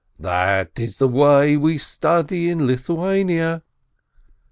[0.17, 3.61] "That is the way we study in Lithuania